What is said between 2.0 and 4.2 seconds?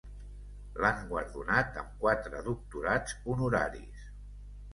quatre doctorats honoraris.